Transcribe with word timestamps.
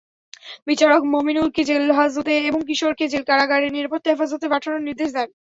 বিচারক 0.67 1.01
মমিনুলকে 1.13 1.61
জেলহাজতে 1.69 2.33
এবং 2.49 2.59
কিশোরীকে 2.69 3.05
জেলা 3.07 3.27
কারাগারের 3.29 3.71
নিরাপত্তা 3.73 4.09
হেফাজতে 4.11 4.47
পাঠানোর 4.53 4.85
নির্দেশ 4.87 5.09
দেন। 5.13 5.29